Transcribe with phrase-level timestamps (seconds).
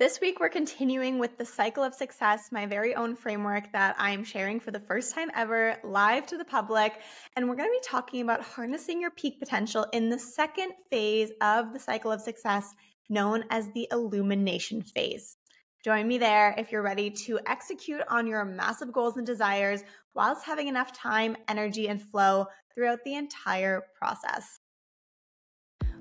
[0.00, 4.24] This week, we're continuing with the cycle of success, my very own framework that I'm
[4.24, 6.94] sharing for the first time ever live to the public.
[7.36, 11.32] And we're going to be talking about harnessing your peak potential in the second phase
[11.42, 12.74] of the cycle of success,
[13.10, 15.36] known as the illumination phase.
[15.84, 20.46] Join me there if you're ready to execute on your massive goals and desires whilst
[20.46, 24.59] having enough time, energy, and flow throughout the entire process.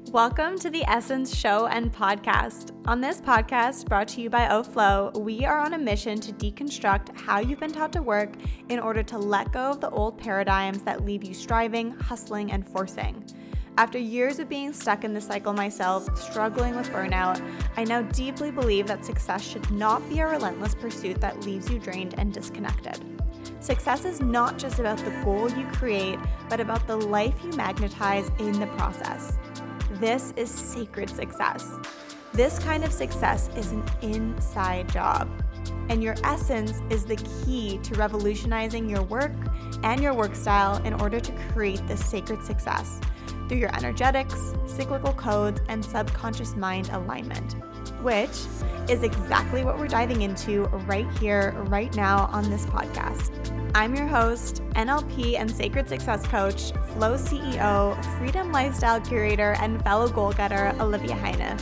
[0.08, 2.72] Welcome to the Essence Show and Podcast.
[2.88, 7.16] On this podcast, brought to you by OFlow, we are on a mission to deconstruct
[7.16, 8.34] how you've been taught to work
[8.70, 12.68] in order to let go of the old paradigms that leave you striving, hustling, and
[12.68, 13.24] forcing.
[13.78, 17.40] After years of being stuck in the cycle myself, struggling with burnout,
[17.78, 21.78] I now deeply believe that success should not be a relentless pursuit that leaves you
[21.78, 23.00] drained and disconnected.
[23.60, 26.18] Success is not just about the goal you create,
[26.50, 29.38] but about the life you magnetize in the process.
[30.00, 31.70] This is sacred success.
[32.32, 35.30] This kind of success is an inside job.
[35.90, 39.34] And your essence is the key to revolutionizing your work
[39.84, 43.02] and your work style in order to create this sacred success
[43.50, 47.56] through your energetics, cyclical codes, and subconscious mind alignment,
[48.02, 48.46] which
[48.90, 53.32] is exactly what we're diving into right here, right now on this podcast.
[53.76, 60.10] I'm your host, NLP and Sacred Success Coach, Flow CEO, Freedom Lifestyle Curator, and fellow
[60.10, 61.58] goal getter, Olivia Heine.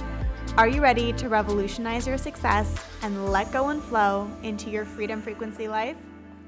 [0.57, 5.21] Are you ready to revolutionize your success and let go and flow into your freedom
[5.21, 5.97] frequency life?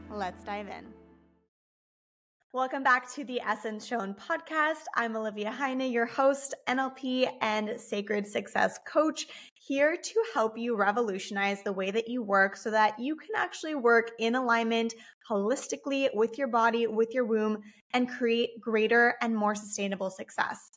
[0.09, 0.85] Let's dive in.
[2.51, 4.85] Welcome back to the Essence Shown podcast.
[4.95, 9.27] I'm Olivia Heine, your host, NLP and Sacred Success Coach,
[9.69, 13.75] here to help you revolutionize the way that you work so that you can actually
[13.75, 14.95] work in alignment
[15.29, 17.61] holistically with your body, with your womb,
[17.93, 20.71] and create greater and more sustainable success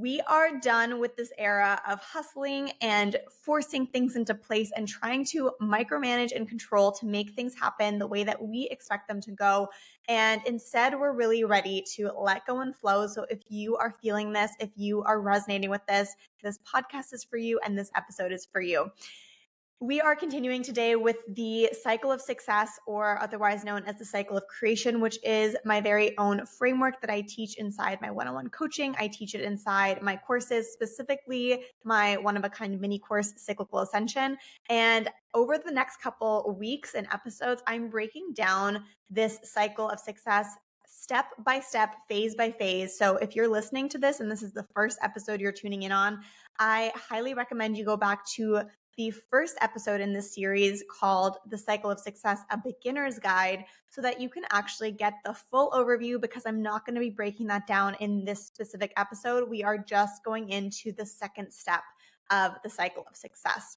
[0.00, 5.24] we are done with this era of hustling and forcing things into place and trying
[5.26, 9.30] to micromanage and control to make things happen the way that we expect them to
[9.30, 9.68] go.
[10.08, 13.06] And instead, we're really ready to let go and flow.
[13.08, 17.22] So if you are feeling this, if you are resonating with this, this podcast is
[17.22, 18.90] for you and this episode is for you.
[19.82, 24.36] We are continuing today with the cycle of success, or otherwise known as the cycle
[24.36, 28.34] of creation, which is my very own framework that I teach inside my one on
[28.34, 28.94] one coaching.
[28.98, 33.78] I teach it inside my courses, specifically my one of a kind mini course, Cyclical
[33.78, 34.36] Ascension.
[34.68, 40.56] And over the next couple weeks and episodes, I'm breaking down this cycle of success
[40.90, 42.98] step by step, phase by phase.
[42.98, 45.92] So if you're listening to this and this is the first episode you're tuning in
[45.92, 46.20] on,
[46.58, 48.62] I highly recommend you go back to
[48.96, 54.00] the first episode in this series called The Cycle of Success A Beginner's Guide so
[54.02, 57.46] that you can actually get the full overview because I'm not going to be breaking
[57.48, 59.48] that down in this specific episode.
[59.48, 61.82] We are just going into the second step
[62.30, 63.76] of the cycle of success.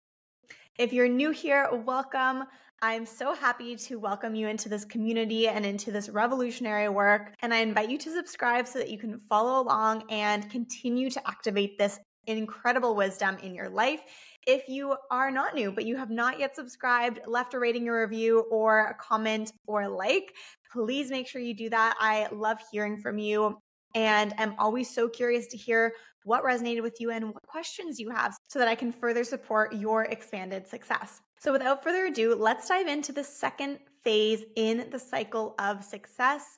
[0.78, 2.46] If you're new here, welcome.
[2.82, 7.36] I'm so happy to welcome you into this community and into this revolutionary work.
[7.42, 11.28] And I invite you to subscribe so that you can follow along and continue to
[11.28, 14.02] activate this incredible wisdom in your life.
[14.46, 18.02] If you are not new, but you have not yet subscribed, left a rating or
[18.02, 20.34] review, or a comment or like,
[20.72, 21.96] please make sure you do that.
[22.00, 23.58] I love hearing from you
[23.96, 25.94] and I'm always so curious to hear
[26.24, 29.74] what resonated with you and what questions you have so that I can further support
[29.74, 31.22] your expanded success.
[31.40, 36.58] So, without further ado, let's dive into the second phase in the cycle of success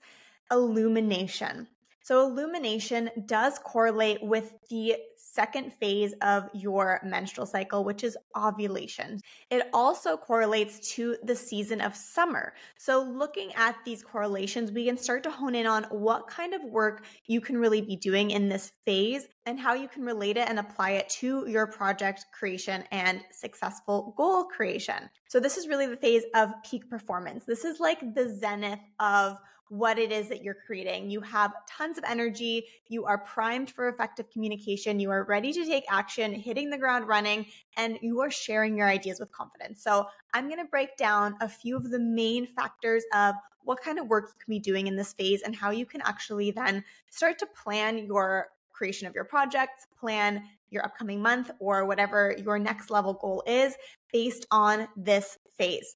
[0.52, 1.68] illumination.
[2.04, 4.98] So, illumination does correlate with the
[5.36, 9.20] second phase of your menstrual cycle, which is ovulation.
[9.52, 12.54] It also correlates to the season of summer.
[12.78, 16.64] So, looking at these correlations, we can start to hone in on what kind of
[16.64, 20.50] work you can really be doing in this phase and how you can relate it
[20.50, 25.10] and apply it to your project creation and successful goal creation.
[25.28, 27.46] So, this is really the phase of peak performance.
[27.46, 29.38] This is like the zenith of
[29.70, 31.10] what it is that you're creating.
[31.10, 32.66] You have tons of energy.
[32.88, 35.00] You are primed for effective communication.
[35.00, 38.88] You are ready to take action, hitting the ground running, and you are sharing your
[38.88, 39.84] ideas with confidence.
[39.84, 44.00] So, I'm going to break down a few of the main factors of what kind
[44.00, 46.84] of work you can be doing in this phase and how you can actually then
[47.10, 52.60] start to plan your creation of your project, plan your upcoming month, or whatever your
[52.60, 53.76] next level goal is
[54.12, 55.96] based on this phase.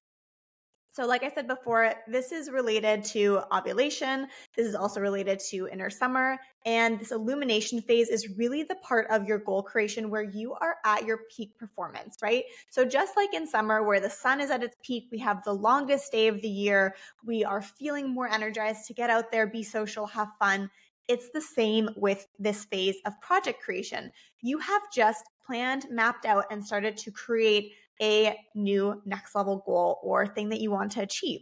[0.92, 4.26] So, like I said before, this is related to ovulation.
[4.56, 6.36] This is also related to inner summer.
[6.66, 10.76] And this illumination phase is really the part of your goal creation where you are
[10.84, 12.42] at your peak performance, right?
[12.70, 15.52] So, just like in summer, where the sun is at its peak, we have the
[15.52, 19.62] longest day of the year, we are feeling more energized to get out there, be
[19.62, 20.70] social, have fun.
[21.06, 24.10] It's the same with this phase of project creation.
[24.42, 30.00] You have just planned, mapped out, and started to create a new next level goal
[30.02, 31.40] or thing that you want to achieve.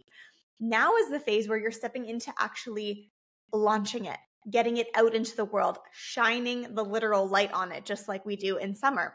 [0.59, 3.11] Now is the phase where you're stepping into actually
[3.53, 4.17] launching it,
[4.49, 8.35] getting it out into the world, shining the literal light on it, just like we
[8.35, 9.13] do in summer.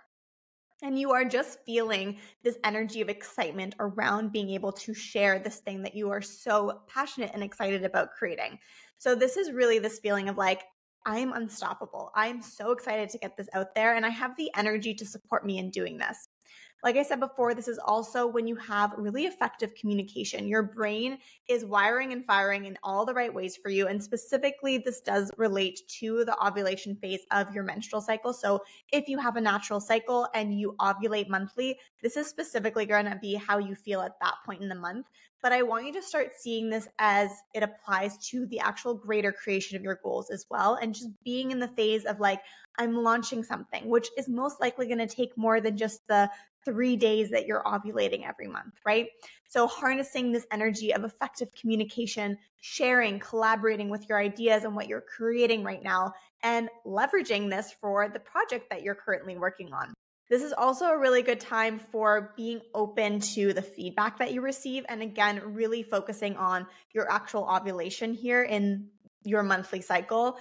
[0.83, 5.59] And you are just feeling this energy of excitement around being able to share this
[5.59, 8.59] thing that you are so passionate and excited about creating.
[8.99, 10.63] So, this is really this feeling of like,
[11.07, 12.11] I'm unstoppable.
[12.15, 15.47] I'm so excited to get this out there, and I have the energy to support
[15.47, 16.29] me in doing this.
[16.85, 20.47] Like I said before, this is also when you have really effective communication.
[20.47, 21.17] Your brain
[21.49, 23.87] is wiring and firing in all the right ways for you.
[23.89, 28.35] And specifically, this does relate to the ovulation phase of your menstrual cycle.
[28.35, 28.61] So
[28.93, 33.19] if you have a natural cycle and you ovulate monthly, this is specifically going to
[33.19, 35.07] be how you feel at that point in the month
[35.45, 39.31] but I want you to start seeing this as it applies to the actual greater
[39.31, 40.79] creation of your goals as well.
[40.81, 42.41] And just being in the phase of like,
[42.79, 46.31] I'm launching something, which is most likely going to take more than just the
[46.65, 49.09] three days that you're ovulating every month, right?
[49.47, 55.03] So, harnessing this energy of effective communication, sharing, collaborating with your ideas and what you're
[55.03, 59.93] creating right now, and leveraging this for the project that you're currently working on.
[60.31, 64.41] This is also a really good time for being open to the feedback that you
[64.41, 64.85] receive.
[64.89, 68.89] And again, really focusing on your actual ovulation here in
[69.25, 70.39] your monthly cycle.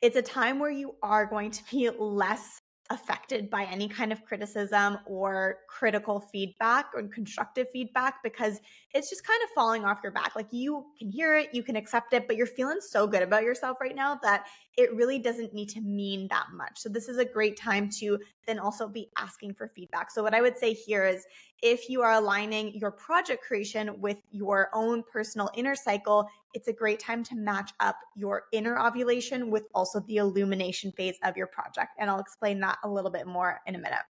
[0.00, 2.60] It's a time where you are going to be less
[2.90, 8.60] affected by any kind of criticism or critical feedback or constructive feedback because
[8.92, 10.36] it's just kind of falling off your back.
[10.36, 13.42] Like you can hear it, you can accept it, but you're feeling so good about
[13.42, 14.46] yourself right now that
[14.76, 16.78] it really doesn't need to mean that much.
[16.78, 20.10] So, this is a great time to then also be asking for feedback.
[20.10, 21.24] So, what I would say here is
[21.64, 26.72] if you are aligning your project creation with your own personal inner cycle, it's a
[26.74, 31.46] great time to match up your inner ovulation with also the illumination phase of your
[31.46, 31.92] project.
[31.98, 34.02] And I'll explain that a little bit more in a minute.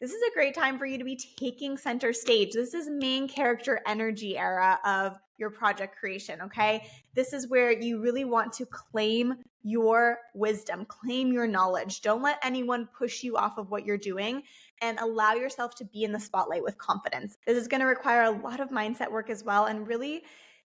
[0.00, 2.52] This is a great time for you to be taking center stage.
[2.52, 6.86] This is main character energy era of your project creation, okay?
[7.14, 9.34] This is where you really want to claim
[9.64, 12.02] your wisdom, claim your knowledge.
[12.02, 14.44] Don't let anyone push you off of what you're doing
[14.82, 17.36] and allow yourself to be in the spotlight with confidence.
[17.46, 20.22] This is going to require a lot of mindset work as well and really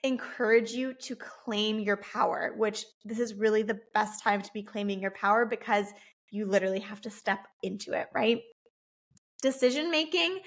[0.03, 4.61] encourage you to claim your power, which this is really the best time to be
[4.61, 5.87] claiming your power because
[6.29, 8.41] you literally have to step into it, right?
[9.41, 10.39] Decision making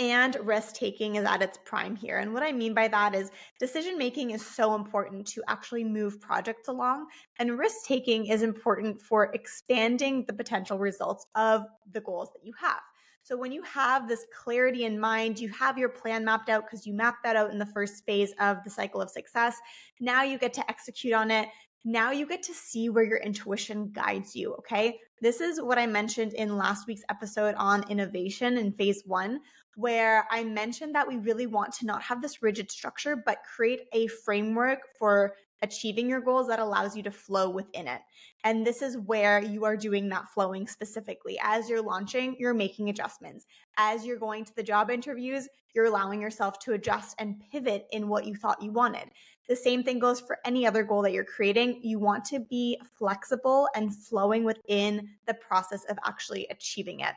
[0.00, 2.18] and risk taking is at its prime here.
[2.18, 3.30] And what I mean by that is
[3.60, 7.06] decision making is so important to actually move projects along,
[7.38, 11.62] and risk taking is important for expanding the potential results of
[11.92, 12.80] the goals that you have.
[13.24, 16.86] So when you have this clarity in mind, you have your plan mapped out because
[16.86, 19.56] you mapped that out in the first phase of the cycle of success.
[19.98, 21.48] Now you get to execute on it.
[21.86, 24.52] Now you get to see where your intuition guides you.
[24.56, 24.98] Okay.
[25.22, 29.40] This is what I mentioned in last week's episode on innovation in phase one,
[29.74, 33.82] where I mentioned that we really want to not have this rigid structure, but create
[33.94, 38.00] a framework for achieving your goals that allows you to flow within it.
[38.44, 41.38] And this is where you are doing that flowing specifically.
[41.42, 43.46] As you're launching, you're making adjustments.
[43.76, 48.08] As you're going to the job interviews, you're allowing yourself to adjust and pivot in
[48.08, 49.10] what you thought you wanted.
[49.48, 51.80] The same thing goes for any other goal that you're creating.
[51.82, 57.14] You want to be flexible and flowing within the process of actually achieving it.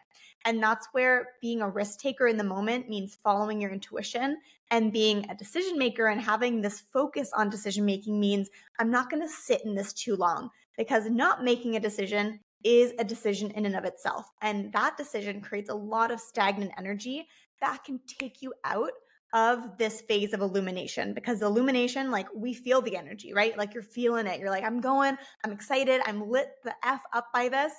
[0.47, 4.38] And that's where being a risk taker in the moment means following your intuition
[4.71, 8.49] and being a decision maker and having this focus on decision making means
[8.80, 12.94] I'm not going to sit in this too long because not making a decision is
[12.97, 14.31] a decision in and of itself.
[14.42, 17.27] And that decision creates a lot of stagnant energy
[17.59, 18.92] that can take you out
[19.33, 23.57] of this phase of illumination because illumination like we feel the energy right?
[23.57, 24.39] Like you're feeling it.
[24.39, 25.18] You're like i'm going.
[25.44, 25.99] I'm excited.
[26.06, 27.73] I'm lit the f up by this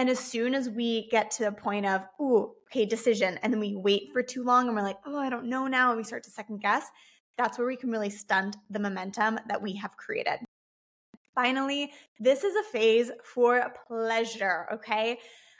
[0.00, 3.60] and as soon as we get to the point of, ooh, okay, decision, and then
[3.60, 6.04] we wait for too long and we're like, oh, I don't know now, and we
[6.04, 6.86] start to second guess,
[7.36, 10.38] that's where we can really stunt the momentum that we have created.
[11.34, 15.18] Finally, this is a phase for pleasure, okay?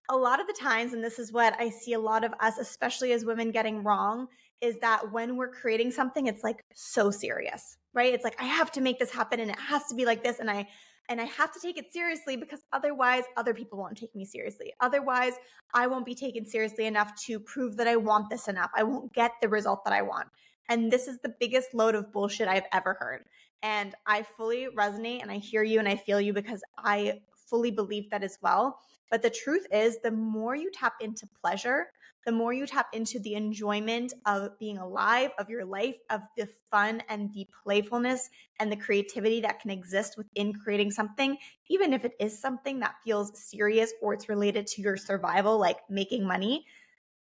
[0.09, 2.56] A lot of the times, and this is what I see a lot of us,
[2.56, 4.26] especially as women, getting wrong,
[4.62, 8.14] is that when we're creating something, it's like so serious, right?
[8.14, 10.38] It's like, I have to make this happen and it has to be like this.
[10.38, 10.66] And I,
[11.09, 14.73] and I have to take it seriously because otherwise other people won't take me seriously.
[14.80, 15.35] Otherwise,
[15.75, 18.71] I won't be taken seriously enough to prove that I want this enough.
[18.76, 20.28] I won't get the result that I want.
[20.69, 23.25] And this is the biggest load of bullshit I've ever heard.
[23.62, 27.73] And I fully resonate and I hear you and I feel you because I fully
[27.73, 28.78] believe that as well.
[29.11, 31.88] But the truth is, the more you tap into pleasure,
[32.27, 36.49] the more you tap into the enjoyment of being alive, of your life, of the
[36.71, 42.05] fun and the playfulness and the creativity that can exist within creating something, even if
[42.05, 46.67] it is something that feels serious or it's related to your survival, like making money.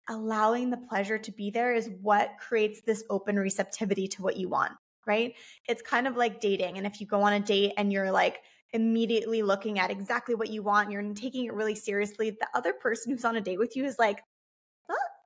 [0.10, 4.50] allowing the pleasure to be there is what creates this open receptivity to what you
[4.50, 4.74] want,
[5.06, 5.36] right?
[5.68, 6.78] It's kind of like dating.
[6.78, 8.40] And if you go on a date and you're like
[8.74, 13.12] immediately looking at exactly what you want, you're taking it really seriously, the other person
[13.12, 14.22] who's on a date with you is like,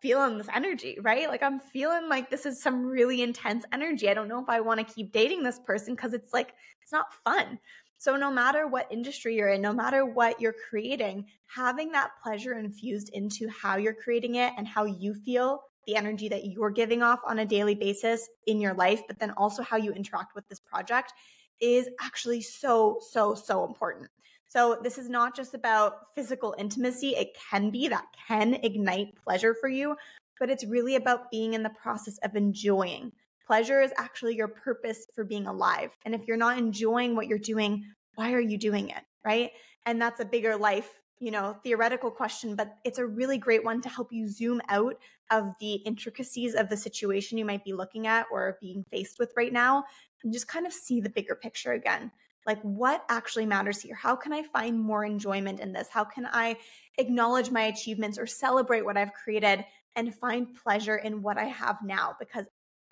[0.03, 1.29] feeling this energy, right?
[1.29, 4.09] Like I'm feeling like this is some really intense energy.
[4.09, 6.91] I don't know if I want to keep dating this person because it's like, it's
[6.91, 7.57] not fun.
[7.97, 12.59] So, no matter what industry you're in, no matter what you're creating, having that pleasure
[12.59, 17.01] infused into how you're creating it and how you feel, the energy that you're giving
[17.01, 20.47] off on a daily basis in your life, but then also how you interact with
[20.49, 21.13] this project
[21.61, 24.09] is actually so, so, so important.
[24.53, 27.15] So, this is not just about physical intimacy.
[27.15, 29.95] It can be that can ignite pleasure for you,
[30.39, 33.13] but it's really about being in the process of enjoying.
[33.47, 35.89] Pleasure is actually your purpose for being alive.
[36.05, 37.83] And if you're not enjoying what you're doing,
[38.13, 39.01] why are you doing it?
[39.25, 39.49] Right.
[39.87, 43.81] And that's a bigger life, you know, theoretical question, but it's a really great one
[43.81, 44.97] to help you zoom out
[45.31, 49.33] of the intricacies of the situation you might be looking at or being faced with
[49.35, 49.83] right now
[50.23, 52.11] and just kind of see the bigger picture again.
[52.45, 53.95] Like, what actually matters here?
[53.95, 55.87] How can I find more enjoyment in this?
[55.89, 56.57] How can I
[56.97, 61.77] acknowledge my achievements or celebrate what I've created and find pleasure in what I have
[61.83, 62.15] now?
[62.19, 62.45] Because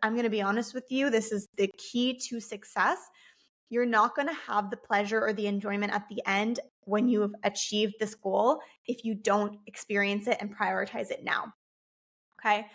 [0.03, 2.97] I'm going to be honest with you, this is the key to success.
[3.69, 7.35] You're not going to have the pleasure or the enjoyment at the end when you've
[7.43, 11.53] achieved this goal if you don't experience it and prioritize it now.
[12.39, 12.65] Okay.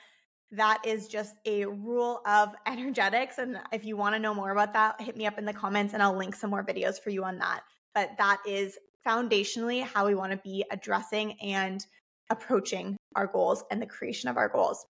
[0.52, 3.38] That is just a rule of energetics.
[3.38, 5.94] And if you want to know more about that, hit me up in the comments
[5.94, 7.60] and I'll link some more videos for you on that.
[7.94, 11.84] But that is foundationally how we want to be addressing and
[12.30, 14.84] approaching our goals and the creation of our goals.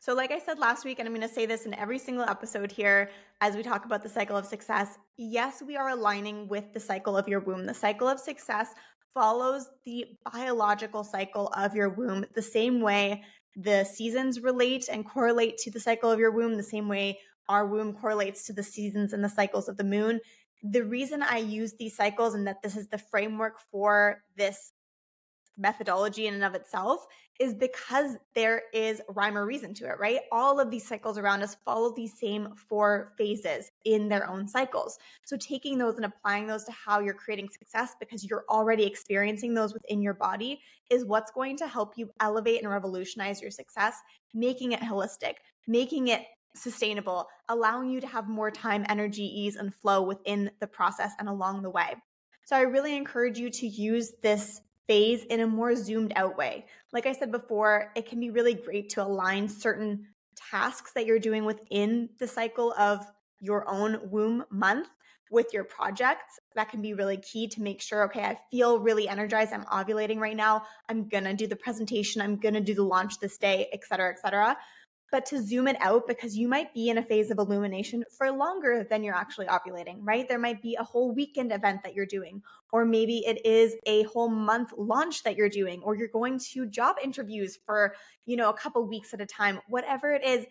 [0.00, 2.26] So, like I said last week, and I'm going to say this in every single
[2.28, 3.08] episode here
[3.40, 7.16] as we talk about the cycle of success yes, we are aligning with the cycle
[7.16, 7.64] of your womb.
[7.64, 8.74] The cycle of success
[9.14, 13.22] follows the biological cycle of your womb the same way
[13.56, 17.18] the seasons relate and correlate to the cycle of your womb, the same way
[17.48, 20.20] our womb correlates to the seasons and the cycles of the moon.
[20.62, 24.72] The reason I use these cycles and that this is the framework for this
[25.56, 27.06] methodology in and of itself
[27.40, 30.20] is because there is rhyme or reason to it, right?
[30.30, 34.98] All of these cycles around us follow these same four phases in their own cycles.
[35.24, 39.54] So taking those and applying those to how you're creating success because you're already experiencing
[39.54, 40.60] those within your body
[40.90, 43.96] is what's going to help you elevate and revolutionize your success,
[44.32, 45.34] making it holistic,
[45.66, 46.22] making it
[46.54, 51.28] sustainable, allowing you to have more time, energy, ease, and flow within the process and
[51.28, 51.94] along the way.
[52.44, 56.66] So I really encourage you to use this phase in a more zoomed out way.
[56.92, 60.06] Like I said before, it can be really great to align certain
[60.50, 63.04] tasks that you're doing within the cycle of
[63.40, 64.88] your own womb month
[65.30, 66.38] with your projects.
[66.54, 69.52] That can be really key to make sure, okay, I feel really energized.
[69.52, 70.62] I'm ovulating right now.
[70.88, 72.20] I'm going to do the presentation.
[72.20, 74.56] I'm going to do the launch this day, et cetera, et cetera
[75.10, 78.30] but to zoom it out because you might be in a phase of illumination for
[78.30, 80.28] longer than you're actually ovulating, right?
[80.28, 82.42] There might be a whole weekend event that you're doing,
[82.72, 86.66] or maybe it is a whole month launch that you're doing, or you're going to
[86.66, 87.94] job interviews for,
[88.26, 89.60] you know, a couple weeks at a time.
[89.68, 90.46] Whatever it is,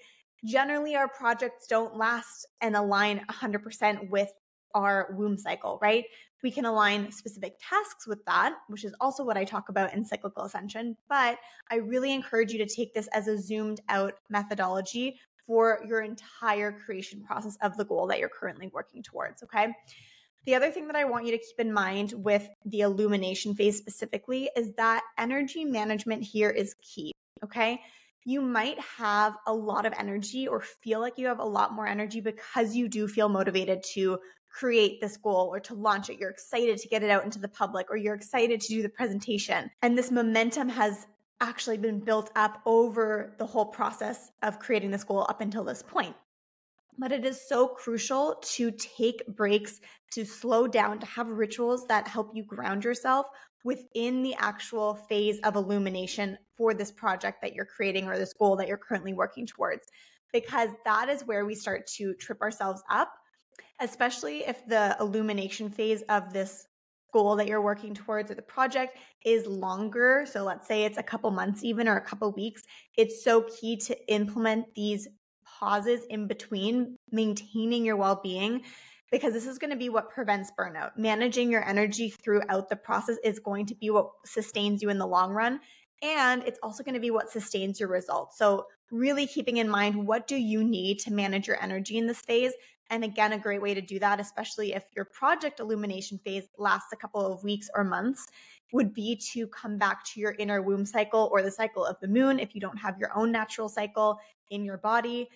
[0.45, 4.31] generally our projects don't last and align 100% with
[4.75, 6.05] our womb cycle, right?
[6.43, 10.03] We can align specific tasks with that, which is also what I talk about in
[10.03, 10.97] cyclical ascension.
[11.07, 11.39] But
[11.71, 16.71] I really encourage you to take this as a zoomed out methodology for your entire
[16.71, 19.41] creation process of the goal that you're currently working towards.
[19.43, 19.73] Okay.
[20.45, 23.77] The other thing that I want you to keep in mind with the illumination phase
[23.77, 27.13] specifically is that energy management here is key.
[27.43, 27.81] Okay
[28.25, 31.87] you might have a lot of energy or feel like you have a lot more
[31.87, 34.17] energy because you do feel motivated to
[34.53, 36.19] create this goal or to launch it.
[36.19, 38.89] You're excited to get it out into the public or you're excited to do the
[38.89, 39.69] presentation.
[39.81, 41.07] And this momentum has
[41.41, 45.81] actually been built up over the whole process of creating this goal up until this
[45.81, 46.15] point.
[46.99, 49.81] But it is so crucial to take breaks,
[50.11, 53.25] to slow down, to have rituals that help you ground yourself
[53.63, 58.55] within the actual phase of illumination for this project that you're creating or this goal
[58.57, 59.87] that you're currently working towards.
[60.31, 63.13] Because that is where we start to trip ourselves up
[63.83, 66.65] especially if the illumination phase of this
[67.11, 70.25] goal that you're working towards or the project is longer.
[70.29, 72.63] So let's say it's a couple months, even or a couple weeks.
[72.97, 75.07] It's so key to implement these
[75.45, 78.63] pauses in between, maintaining your well being,
[79.11, 80.97] because this is going to be what prevents burnout.
[80.97, 85.07] Managing your energy throughout the process is going to be what sustains you in the
[85.07, 85.59] long run.
[86.01, 88.37] And it's also going to be what sustains your results.
[88.37, 92.21] So, really keeping in mind what do you need to manage your energy in this
[92.21, 92.53] phase
[92.89, 96.93] and again, a great way to do that, especially if your project illumination phase lasts
[96.93, 98.27] a couple of weeks or months,
[98.71, 102.07] would be to come back to your inner womb cycle or the cycle of the
[102.07, 105.29] moon if you don't have your own natural cycle in your body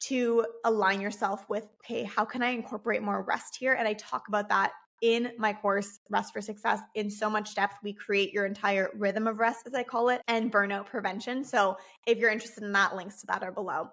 [0.00, 3.74] to align yourself with, okay, how can I incorporate more rest here?
[3.74, 7.76] And I talk about that in my course, Rest for Success, in so much depth.
[7.82, 11.44] We create your entire rhythm of rest, as I call it, and burnout prevention.
[11.44, 13.90] So if you're interested in that, links to that are below.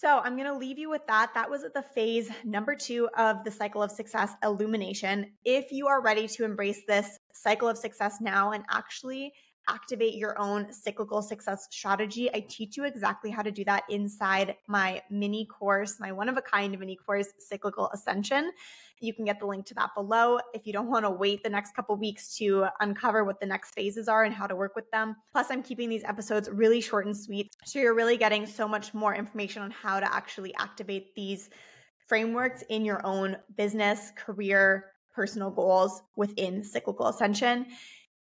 [0.00, 1.32] So I'm going to leave you with that.
[1.34, 5.32] That was the phase number two of the cycle of success illumination.
[5.44, 9.34] If you are ready to embrace this cycle of success now and actually
[9.68, 12.30] activate your own cyclical success strategy.
[12.34, 16.36] I teach you exactly how to do that inside my mini course, my one of
[16.36, 18.50] a kind mini course, Cyclical Ascension.
[19.00, 21.48] You can get the link to that below if you don't want to wait the
[21.48, 24.90] next couple weeks to uncover what the next phases are and how to work with
[24.90, 25.16] them.
[25.32, 27.54] Plus, I'm keeping these episodes really short and sweet.
[27.64, 31.48] So you're really getting so much more information on how to actually activate these
[32.06, 37.66] frameworks in your own business, career, personal goals within cyclical ascension.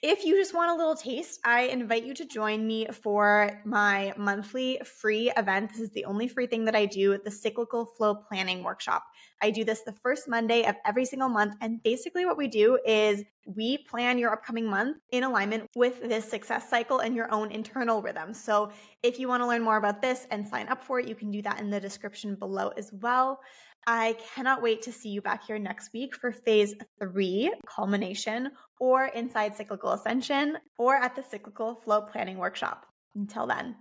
[0.02, 4.12] If you just want a little taste, I invite you to join me for my
[4.18, 5.70] monthly free event.
[5.70, 9.04] This is the only free thing that I do the Cyclical Flow Planning Workshop.
[9.40, 11.54] I do this the first Monday of every single month.
[11.62, 16.28] And basically, what we do is we plan your upcoming month in alignment with this
[16.28, 18.34] success cycle and your own internal rhythm.
[18.34, 18.72] So,
[19.02, 21.30] if you want to learn more about this and sign up for it, you can
[21.30, 23.40] do that in the description below as well.
[23.86, 28.50] I cannot wait to see you back here next week for phase three, culmination,
[28.80, 32.86] or inside cyclical ascension, or at the cyclical flow planning workshop.
[33.14, 33.76] Until then.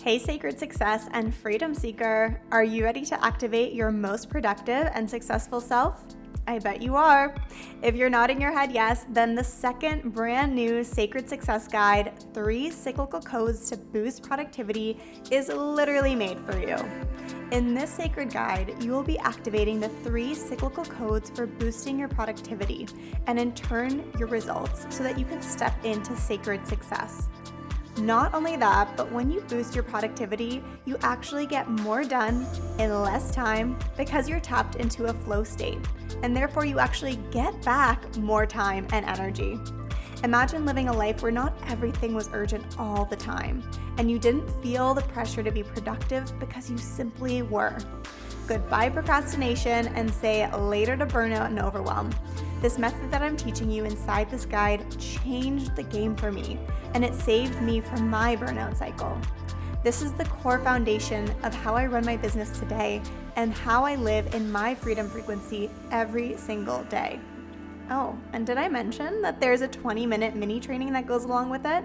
[0.00, 5.10] Hey, Sacred Success and Freedom Seeker, are you ready to activate your most productive and
[5.10, 6.04] successful self?
[6.46, 7.34] I bet you are.
[7.82, 12.70] If you're nodding your head yes, then the second brand new Sacred Success Guide, Three
[12.70, 14.98] Cyclical Codes to Boost Productivity,
[15.32, 16.76] is literally made for you.
[17.50, 22.08] In this sacred guide, you will be activating the three cyclical codes for boosting your
[22.08, 22.86] productivity
[23.26, 27.28] and in turn your results so that you can step into sacred success.
[28.00, 32.46] Not only that, but when you boost your productivity, you actually get more done
[32.78, 35.78] in less time because you're tapped into a flow state,
[36.22, 39.58] and therefore you actually get back more time and energy.
[40.22, 43.68] Imagine living a life where not everything was urgent all the time,
[43.98, 47.78] and you didn't feel the pressure to be productive because you simply were.
[48.46, 52.10] Goodbye, procrastination, and say later to burnout and overwhelm.
[52.60, 56.58] This method that I'm teaching you inside this guide changed the game for me,
[56.94, 59.16] and it saved me from my burnout cycle.
[59.84, 63.00] This is the core foundation of how I run my business today
[63.36, 67.20] and how I live in my freedom frequency every single day.
[67.90, 71.50] Oh, and did I mention that there's a 20 minute mini training that goes along
[71.50, 71.84] with it?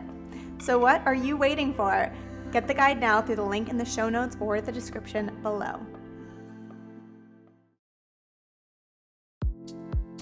[0.59, 2.11] So, what are you waiting for?
[2.51, 5.79] Get the guide now through the link in the show notes or the description below.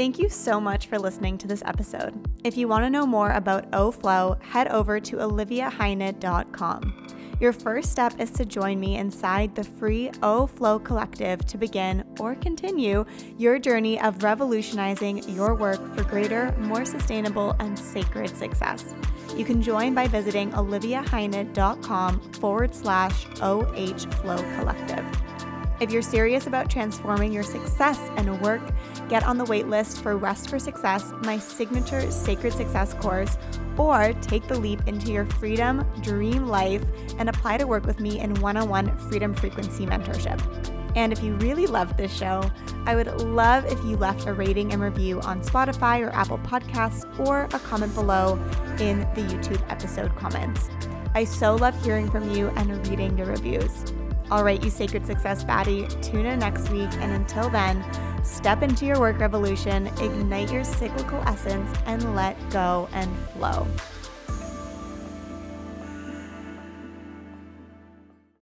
[0.01, 2.27] Thank you so much for listening to this episode.
[2.43, 7.07] If you want to know more about OFlow, head over to oliviaheine.com.
[7.39, 12.33] Your first step is to join me inside the free OFlow Collective to begin or
[12.33, 13.05] continue
[13.37, 18.95] your journey of revolutionizing your work for greater, more sustainable, and sacred success.
[19.37, 25.05] You can join by visiting oliviaheine.com forward slash OH Flow Collective.
[25.81, 28.61] If you're serious about transforming your success and work,
[29.09, 33.35] get on the waitlist for Rest for Success, my signature Sacred Success course,
[33.79, 36.83] or take the leap into your freedom, dream life,
[37.17, 40.39] and apply to work with me in one on one freedom frequency mentorship.
[40.95, 42.43] And if you really loved this show,
[42.85, 47.07] I would love if you left a rating and review on Spotify or Apple Podcasts
[47.27, 48.35] or a comment below
[48.79, 50.69] in the YouTube episode comments.
[51.15, 53.91] I so love hearing from you and reading your reviews.
[54.31, 56.89] All right, you sacred success baddie, tune in next week.
[56.93, 57.83] And until then,
[58.23, 63.67] step into your work revolution, ignite your cyclical essence, and let go and flow.